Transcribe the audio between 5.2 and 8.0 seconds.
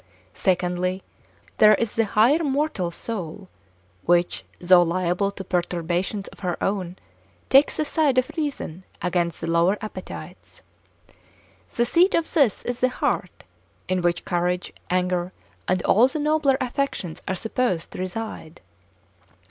to perturbations of her own, takes the